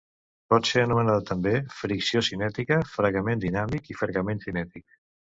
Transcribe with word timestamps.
Pot 0.51 0.67
ser 0.67 0.83
anomenada 0.83 1.25
també 1.25 1.51
fricció 1.81 2.23
cinètica, 2.27 2.77
fregament 2.93 3.43
dinàmic 3.43 3.91
i 3.95 3.99
fregament 3.99 4.41
cinètic. 4.47 4.97